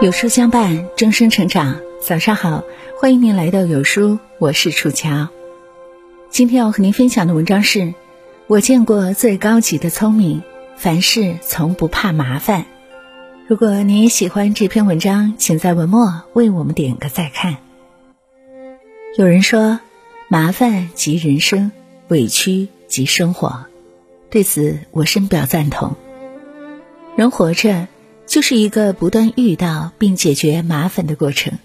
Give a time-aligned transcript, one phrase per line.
[0.00, 1.80] 有书相伴，终身成长。
[2.00, 2.62] 早上好，
[3.00, 5.26] 欢迎您来到有书，我是楚乔。
[6.30, 7.94] 今天要和您分享的文章是：
[8.46, 10.44] 我见过最高级的聪明，
[10.76, 12.66] 凡事从不怕麻烦。
[13.48, 17.56] 如果你喜欢这篇文章，请在文末为我们点个再看。
[19.16, 19.80] 有人说，
[20.28, 21.72] 麻烦即人生，
[22.06, 23.66] 委屈即生活。
[24.30, 25.96] 对此，我深表赞同。
[27.16, 27.88] 人活着。
[28.28, 31.58] 就是一个不断遇到并解决麻烦的过程。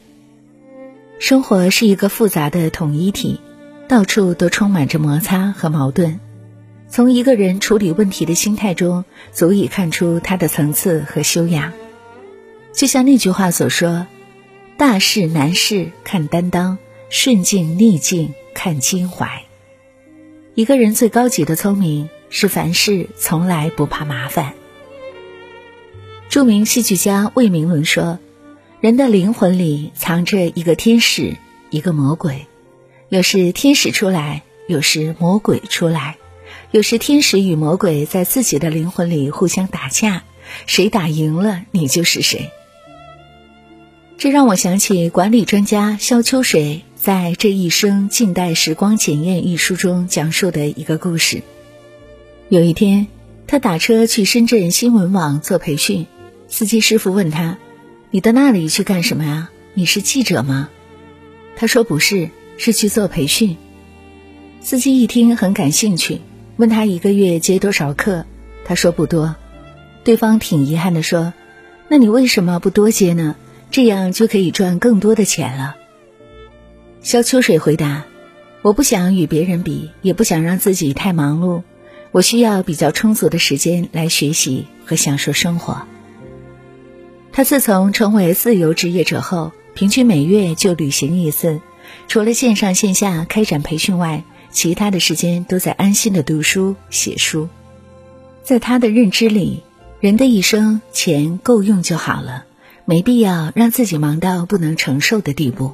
[1.19, 3.41] 生活是一个复杂的统一体，
[3.89, 6.21] 到处都充满着摩擦和矛盾。
[6.87, 9.03] 从一个人处理问题的心态中，
[9.33, 11.73] 足以看出他的层次和修养。
[12.71, 14.07] 就像那句话所说
[14.77, 16.77] ：“大事难事看担当，
[17.09, 19.43] 顺境逆境看襟怀。”
[20.55, 24.53] 一个人最高级的聪明，是凡事从来不怕麻烦。
[26.33, 28.17] 著名戏剧家魏明伦说
[28.81, 31.37] ：“人的灵魂里藏着一个天使，
[31.69, 32.47] 一个魔鬼。
[33.07, 36.17] 有时天使出来，有时魔鬼出来，
[36.71, 40.23] 有时天使与魔鬼在自己的灵魂里互相打架，
[40.65, 42.49] 谁打赢了，你就是谁。”
[44.17, 51.43] 这让我想起管理专家萧秋水在《这一生近代时光检验》一书中讲述的一个故事。
[52.49, 53.05] 有一天，
[53.45, 56.07] 他打车去深圳新闻网做培训。
[56.55, 57.57] 司机师傅问他
[58.13, 59.49] ：“你到那里去干什么呀？
[59.73, 60.69] 你是记者吗？”
[61.57, 63.57] 他说：“不是，是去做培训。”
[64.61, 66.21] 司机一听很感兴趣，
[66.57, 68.27] 问他一个月接多少课。
[68.65, 69.35] 他说：“不多。”
[70.05, 71.33] 对方挺遗憾的说
[71.89, 73.35] ：“那你为什么不多接呢？
[73.71, 75.75] 这样就可以赚更多的钱了。”
[77.01, 78.05] 肖秋水回答
[78.61, 81.63] ：“我不想与别人比，也不想让自己太忙碌，
[82.11, 85.87] 我需要比较充足的时间来学习和享受生活。”
[87.35, 91.59] 他自从成为自由职业者后，平均每月就旅行一次，
[92.07, 97.49] 除了线上线下开展培训外，其他的时间都在安心的读书写书。
[98.43, 99.63] 在他的认知里，
[99.99, 102.45] 人的一生钱够用就好了，
[102.85, 105.71] 没必要让自己忙到不能承受的地步。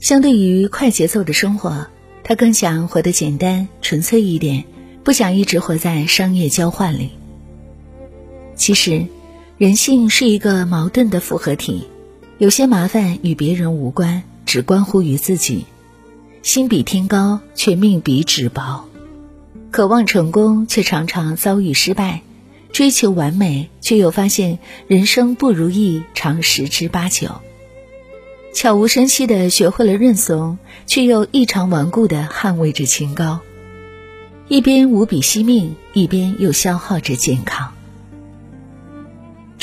[0.00, 1.86] 相对于快节奏的生活，
[2.22, 4.64] 他更想活得简单纯粹一点，
[5.02, 7.12] 不想一直活在商业交换里。
[8.54, 9.06] 其实。
[9.58, 11.88] 人性是一个矛盾的复合体，
[12.36, 15.64] 有些麻烦与别人无关，只关乎于自己。
[16.42, 18.84] 心比天高，却命比纸薄；
[19.70, 22.20] 渴望成功，却常常遭遇失败；
[22.70, 24.58] 追求完美，却又发现
[24.88, 27.40] 人生不如意常十之八九；
[28.52, 33.40] 悄无声息的学会了认怂，却又异常顽固的捍卫着清高。
[34.48, 37.72] 一边无比惜命，一边又消耗着健康。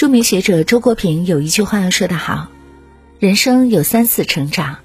[0.03, 2.49] 著名学者周国平有一句话说得好
[3.19, 4.79] ：“人生有三次成长，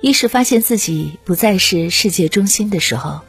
[0.00, 3.20] 一是发现自己不再是世界中心的时候；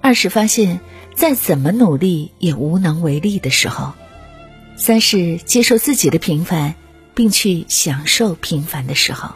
[0.00, 0.80] 二是发现
[1.14, 3.92] 再怎么努力也无能为力的时候；
[4.78, 6.74] 三是接受自己的平凡，
[7.14, 9.34] 并去享受平凡的时候。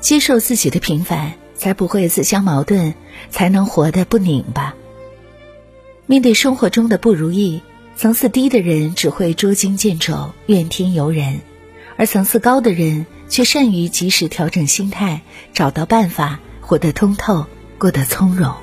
[0.00, 2.94] 接受自己的平凡，才不会自相矛盾，
[3.30, 4.74] 才能活得不拧巴。
[6.06, 7.62] 面对生活中的不如意。”
[7.98, 11.40] 层次低的人只会捉襟见肘、怨天尤人，
[11.96, 15.22] 而层次高的人却善于及时调整心态，
[15.52, 17.44] 找到办法，活得通透，
[17.76, 18.54] 过得从容。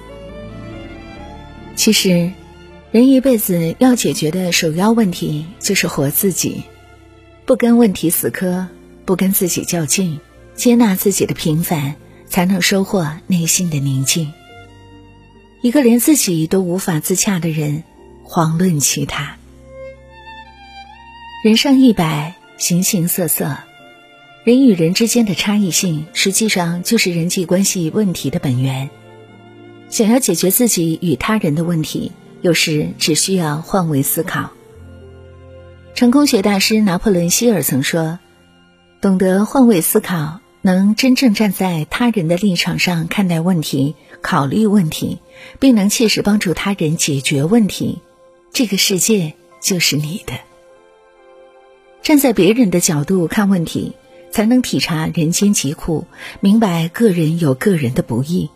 [1.75, 2.31] 其实，
[2.91, 6.63] 人一辈子要解决的首要问题就是活自己，
[7.45, 8.69] 不跟问题死磕，
[9.03, 10.21] 不跟自己较劲，
[10.55, 11.95] 接纳自己的平凡，
[12.29, 14.31] 才能收获内心的宁静。
[15.61, 17.83] 一个连自己都无法自洽的人。
[18.27, 19.37] 遑论其他。
[21.43, 23.57] 人上一百，形形色色，
[24.43, 28.89] 人与人之间的差异性，实际上就是人际关系问题的本源。
[29.89, 32.11] 想要解决自己与他人的问题，
[32.41, 34.49] 有时只需要换位思考。
[35.93, 38.19] 成功学大师拿破仑·希尔曾说
[38.99, 45.19] ：“懂得换位思考，能真正站在他人的立场上看待问题、考虑问题，
[45.59, 48.01] 并能切实帮助他人解决问题。”
[48.55, 50.31] 这个世界就是你的。
[52.01, 53.91] 站在别人的角度看问题，
[54.31, 56.07] 才能体察人间疾苦，
[56.39, 58.49] 明白个人有个人的不易。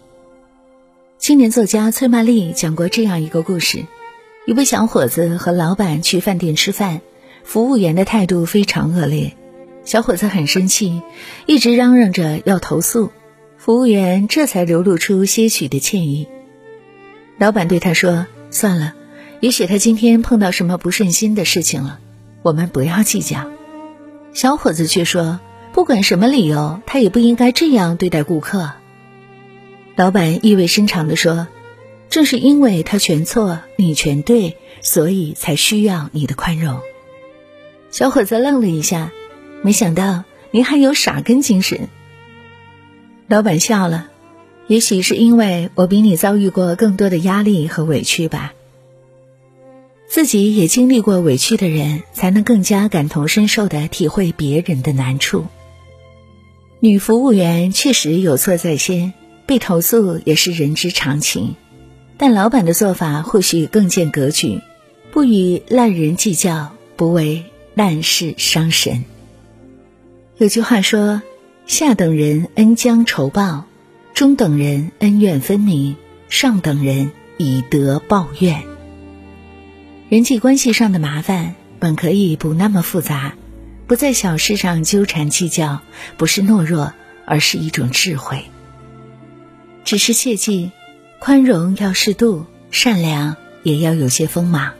[1.17, 3.83] 青年作家崔曼丽讲过这样一个故事：
[4.47, 7.01] 一位小伙子和老板去饭店吃饭，
[7.43, 9.35] 服务员的态度非常恶劣，
[9.83, 11.01] 小伙子很生气，
[11.45, 13.11] 一直嚷嚷着要投诉。
[13.57, 16.29] 服务员这才流露出些许的歉意。
[17.37, 18.93] 老板对他说：“算了。”
[19.41, 21.99] 也许他今天碰到什么不顺心的事情了，
[22.41, 23.49] 我们不要计较。
[24.33, 25.39] 小伙子却说，
[25.71, 28.71] 不管什么理由，他也不应该这样对待顾客。
[29.95, 31.47] 老板意味深长地说
[32.09, 36.79] ：“正是因为他全错，你全对，所以才需要你的宽容。”
[37.91, 39.11] 小伙子愣了一下，
[39.61, 41.87] 没想到您还有傻根精神。
[43.27, 44.09] 老板笑了，
[44.67, 48.53] 也许是因为我比你遭遇过更多的压力和委屈吧。
[50.09, 55.45] 自己也经历过委屈的人，才能更加感同身受的体会别人的难处。
[56.79, 59.13] 女服务员确实有错在先，
[59.45, 61.53] 被投诉也是人之常情，
[62.17, 64.61] 但老板的做法或许更见格局，
[65.11, 67.45] 不与烂人计较，不为
[67.75, 69.03] 烂事伤神。
[70.39, 71.21] 有句话说
[71.67, 73.65] ：“下等人恩将仇报，
[74.15, 75.97] 中等人恩怨分明，
[76.29, 78.63] 上等人以德报怨。”
[80.09, 83.35] 人际关系上的麻烦本可以不那么复杂，
[83.85, 85.81] 不在小事上纠缠计较，
[86.17, 86.93] 不是懦弱，
[87.27, 88.45] 而是一种智慧。
[89.85, 90.71] 只是切记，
[91.19, 94.73] 宽容要适度，善良也要有些锋芒。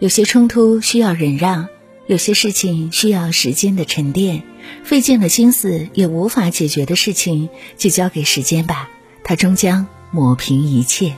[0.00, 1.68] 有些冲突需要忍让，
[2.08, 4.42] 有些事情需要时间的沉淀，
[4.82, 8.90] 费尽了心思也无法解决的事情，就交给时间吧，
[9.22, 11.14] 它终将抹平一切。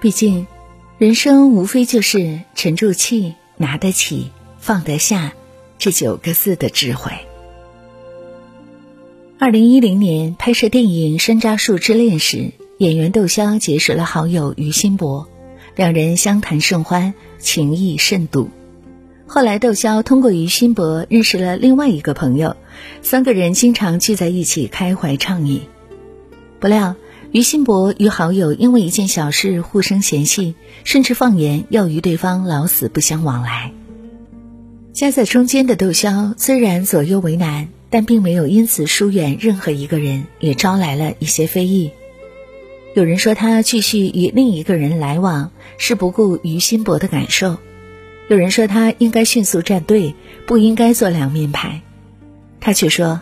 [0.00, 0.48] 毕竟。
[1.00, 5.32] 人生无非就是沉住气、拿得起、放得下
[5.78, 7.12] 这九个字的智慧。
[9.38, 15.26] 二零一零年拍摄电影《山楂树之恋》时，演员窦骁结识了好友于心博，
[15.74, 18.50] 两人相谈甚欢，情谊甚笃。
[19.26, 22.58] 后来，窦骁通过于心博认识了另外一个朋友，
[23.00, 25.62] 三个人经常聚在一起开怀畅饮。
[26.58, 26.94] 不料，
[27.32, 33.72] 于心博与好友因为一件小事互生嫌隙，甚至放言要与对方老死不相往来。
[34.92, 41.92] 夹在中间的窦骁虽然左右为难，但并没有因此疏远任何一个人，也招来了一些非议。
[42.96, 47.58] 有人说他继续与另一个人来往是不顾于心博的感受，
[48.28, 50.16] 有人说他应该迅速站队，
[50.46, 51.82] 不应该做两面派。
[52.58, 53.20] 他却说，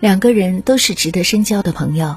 [0.00, 2.16] 两个人都是值得深交的朋友。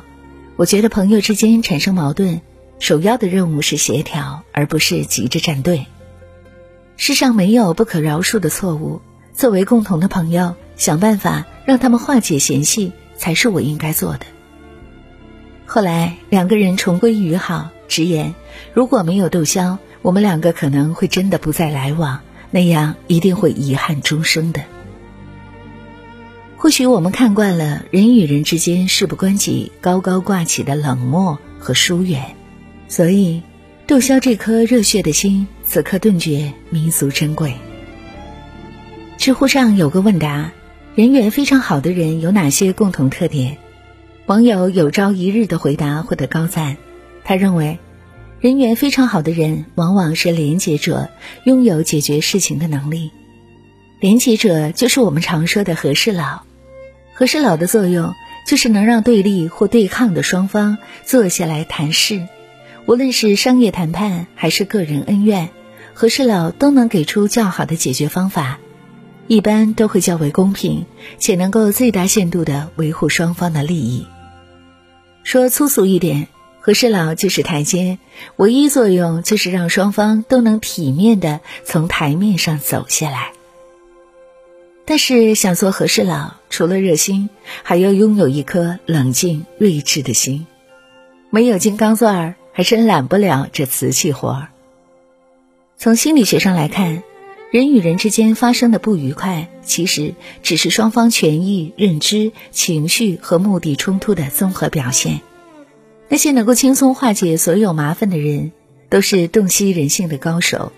[0.58, 2.42] 我觉得朋友之间产生矛盾，
[2.80, 5.86] 首要的任务是协调，而不是急着站队。
[6.96, 9.00] 世上没有不可饶恕的错误，
[9.34, 14.26] 作为共同的朋友，想办法让他们化解嫌隙，才是我应该做的。
[15.68, 18.34] 后来两个人重归于好，直言
[18.74, 24.64] 如果没有窦骁，我们两个可能会真的不再来往，那样一定会遗憾终生的。
[26.68, 32.36] 或许我们看惯了人与人之间事不关己、高高挂起的冷漠和疏远，
[32.90, 33.42] 所以
[33.88, 37.54] 窦骁这颗热血的心此刻顿觉弥足珍贵。
[39.18, 40.52] 知乎上有个问答：
[40.94, 43.56] 人缘非常好的人有哪些共同特点？
[44.26, 46.76] 网友有朝一日的回答获得高赞。
[47.24, 47.80] 他认为，
[48.42, 51.10] 人缘非常好的人往往是廉洁者，
[51.46, 53.12] 拥有解决事情的能力。
[54.02, 56.44] 廉洁者就是我们常说的和事佬。
[57.18, 58.14] 和事佬的作用
[58.46, 62.28] 就是能让对立或对抗的双方坐下来谈事，
[62.86, 65.50] 无论是商业谈判还是个人恩怨，
[65.96, 68.60] 和事佬都能给出较好的解决方法，
[69.26, 70.86] 一般都会较为公平，
[71.18, 74.06] 且能够最大限度的维护双方的利益。
[75.24, 76.28] 说粗俗一点，
[76.60, 77.98] 和事佬就是台阶，
[78.36, 83.32] 唯一作用就是让双方都能体面的从台面上走下来。
[84.90, 87.30] 但是想做和事佬，除了热心，
[87.62, 90.48] 还要拥有一颗冷静睿智的心。
[91.30, 94.48] 没有金刚钻儿，还真揽不了这瓷器活儿。
[95.78, 97.04] 从心理学上来看，
[97.52, 105.20] 人与人之间发生的不愉快，其实只是双方权益、认知、情绪和目的冲突的综合表现。
[106.08, 108.54] 那些能够轻松化解所有麻烦的人，
[108.88, 110.72] 都是洞悉人性的高手。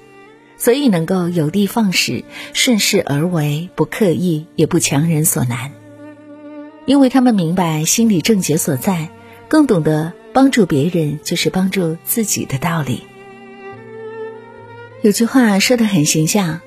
[0.60, 5.72] 所以能够有的放矢，顺势而为，不刻意，也不强人所难。
[6.86, 9.10] 因为他们明白心理症结所在，
[9.48, 13.04] 更懂得帮助别人就是帮助自己的道理。
[15.02, 16.60] 有句话说的很形象：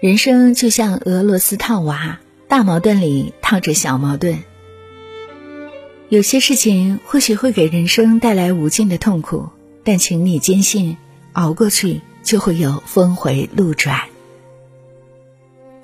[0.00, 4.42] 人生就像俄罗斯套娃，大矛盾里套着小矛盾。
[6.08, 9.50] 有些事情或许会给人生带来无尽的痛苦，
[9.82, 10.96] 但请你坚信，
[11.32, 12.00] 熬过去。
[12.24, 14.00] 就会有峰回路转。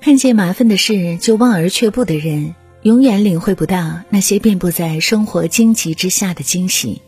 [0.01, 7.01] 看见麻烦的事就望而却步的人，永远领会不到那些遍布在生活荆棘之下的惊喜；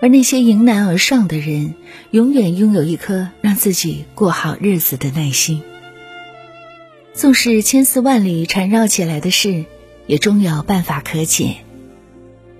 [0.00, 1.74] 而那些迎难而上的人，
[2.10, 5.62] 永远拥有一颗让自己过好日子的耐心。
[7.14, 9.64] 纵是千丝万缕缠绕起来的事，
[10.06, 11.56] 也终有办法可解。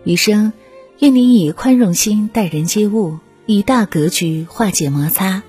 [0.05, 0.55] 余生，
[1.01, 5.43] 愿你以宽容心待人接物，以大格局化解摩擦。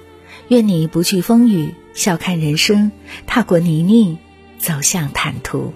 [0.50, 2.92] 愿你不惧风雨，笑看人生，
[3.26, 4.18] 踏过泥泞，
[4.58, 5.74] 走向坦途。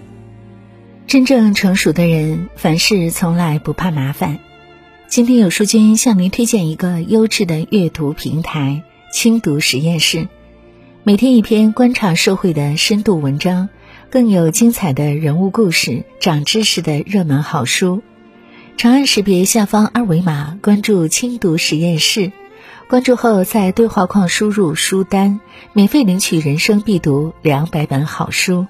[1.06, 4.38] 真正成熟的人，凡事从来不怕麻烦。
[5.08, 10.26] 今天有书君向您推荐一个优质的阅读平台——轻读实验室。
[11.02, 13.68] 每天一篇观察社会的深度文章，
[14.08, 18.02] 更有精彩的人物故事、长知识的热门好书。
[18.78, 22.32] 长按识别下方二维码，关注轻读实验室。
[22.92, 25.40] 关注后，在对话框输入书单，
[25.72, 28.66] 免费领取人生必读两百本好书。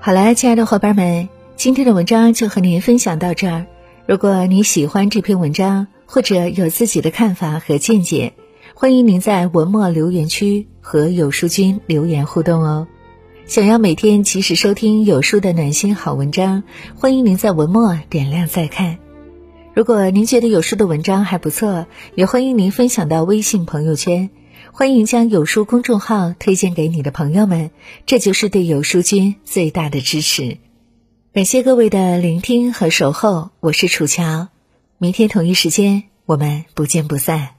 [0.00, 3.66] 好了，亲爱的伙伴们，今天的文章就和您分享到这儿。
[4.06, 8.32] 如果你喜欢这篇文章，或者有自己的看法和见解，
[8.72, 12.88] 欢迎您在文末留言区和有书君留言互动哦。
[13.44, 16.62] 想要每天及时收听有书的暖心好文章，
[16.96, 18.96] 欢迎您在文末点亮再看。
[19.78, 24.28] 如果您觉得有书的文章还不错，也欢迎您分享到微信朋友圈，
[24.72, 27.70] 欢迎将有书公众号推荐给你的朋友们，
[28.04, 30.58] 这就是对有书君最大的支持。
[31.32, 34.48] 感谢各位的聆听和守候，我是楚乔，
[34.98, 37.57] 明天同一时间我们不见不散。